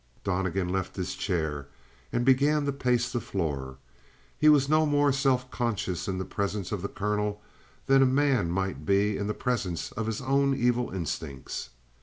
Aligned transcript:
Donnegan 0.23 0.67
left 0.69 0.95
his 0.95 1.13
chair 1.13 1.67
and 2.11 2.25
began 2.25 2.65
to 2.65 2.71
pace 2.71 3.11
the 3.11 3.21
floor. 3.21 3.77
He 4.35 4.49
was 4.49 4.67
no 4.67 4.87
more 4.87 5.13
self 5.13 5.51
conscious 5.51 6.07
in 6.07 6.17
the 6.17 6.25
presence 6.25 6.71
of 6.71 6.81
the 6.81 6.87
colonel 6.89 7.39
than 7.85 8.01
a 8.01 8.07
man 8.07 8.49
might 8.49 8.83
be 8.83 9.15
in 9.15 9.27
the 9.27 9.35
presence 9.35 9.91
of 9.91 10.07
his 10.07 10.19
own 10.19 10.55
evil 10.55 10.89
instincts. 10.89 11.69